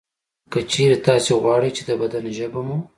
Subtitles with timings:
[0.51, 2.77] که چېرې تاسې غواړئ چې د بدن ژبه مو